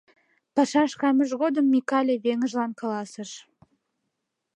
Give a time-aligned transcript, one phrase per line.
[0.55, 3.31] Пашаш каймыж годым Микале веҥыжлан каласыш.